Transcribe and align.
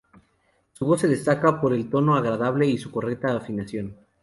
Su 0.73 0.83
voz 0.87 1.01
se 1.01 1.07
destacaba 1.07 1.61
por 1.61 1.73
el 1.73 1.87
tono 1.87 2.15
agradable 2.15 2.65
y 2.65 2.79
su 2.79 2.89
correcta 2.89 3.35
afinación. 3.37 3.95